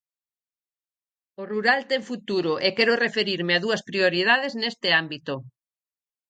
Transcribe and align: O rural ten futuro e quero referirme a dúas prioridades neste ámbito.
O 1.41 1.43
rural 1.51 1.79
ten 1.89 2.01
futuro 2.09 2.53
e 2.65 2.67
quero 2.77 2.93
referirme 3.05 3.53
a 3.55 3.63
dúas 3.65 3.81
prioridades 3.89 4.53
neste 4.61 4.87
ámbito. 5.01 5.33